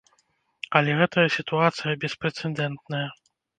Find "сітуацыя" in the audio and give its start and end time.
1.37-1.95